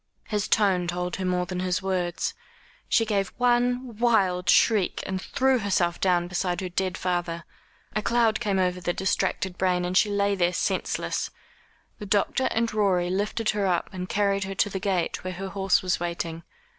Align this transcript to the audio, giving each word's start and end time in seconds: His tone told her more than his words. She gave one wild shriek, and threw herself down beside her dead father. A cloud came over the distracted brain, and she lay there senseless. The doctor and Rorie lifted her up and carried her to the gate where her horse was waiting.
His 0.29 0.47
tone 0.47 0.87
told 0.87 1.17
her 1.17 1.25
more 1.25 1.45
than 1.45 1.59
his 1.59 1.83
words. 1.83 2.33
She 2.89 3.05
gave 3.05 3.31
one 3.37 3.97
wild 3.99 4.49
shriek, 4.49 5.03
and 5.05 5.21
threw 5.21 5.59
herself 5.59 5.99
down 6.01 6.27
beside 6.27 6.59
her 6.61 6.69
dead 6.69 6.97
father. 6.97 7.43
A 7.95 8.01
cloud 8.01 8.39
came 8.39 8.57
over 8.57 8.81
the 8.81 8.93
distracted 8.93 9.59
brain, 9.59 9.85
and 9.85 9.95
she 9.95 10.09
lay 10.09 10.33
there 10.33 10.53
senseless. 10.53 11.29
The 11.99 12.07
doctor 12.07 12.45
and 12.49 12.73
Rorie 12.73 13.11
lifted 13.11 13.51
her 13.51 13.67
up 13.67 13.91
and 13.93 14.09
carried 14.09 14.45
her 14.45 14.55
to 14.55 14.71
the 14.71 14.79
gate 14.79 15.23
where 15.23 15.33
her 15.33 15.49
horse 15.49 15.83
was 15.83 15.99
waiting. 15.99 16.41